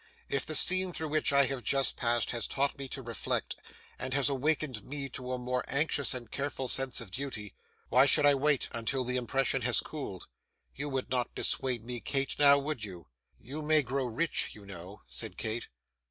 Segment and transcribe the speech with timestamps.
[0.29, 3.55] If the scene through which I have just passed has taught me to reflect,
[3.99, 7.53] and has awakened me to a more anxious and careful sense of duty,
[7.89, 10.27] why should I wait until the impression has cooled?
[10.73, 15.03] You would not dissuade me, Kate; now would you?' 'You may grow rich, you know,'
[15.05, 15.69] said Kate.